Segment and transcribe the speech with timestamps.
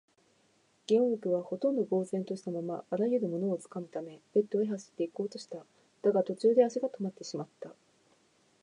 [0.87, 5.63] ゲオルクは、ほとんど呆然ぼうぜんとしたまま、あらゆるものをつかむためベッドへ走っていこうとした。
[6.01, 7.69] だが、途中で足がとまってしまった。